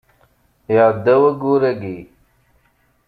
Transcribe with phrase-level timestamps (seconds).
[0.75, 1.97] Iɛedda wayyur yagi.